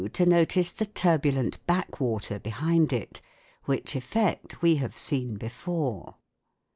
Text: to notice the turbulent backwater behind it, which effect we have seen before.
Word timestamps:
to 0.13 0.25
notice 0.25 0.71
the 0.71 0.87
turbulent 0.87 1.63
backwater 1.67 2.39
behind 2.39 2.91
it, 2.91 3.21
which 3.65 3.95
effect 3.95 4.59
we 4.59 4.77
have 4.77 4.97
seen 4.97 5.35
before. 5.35 6.15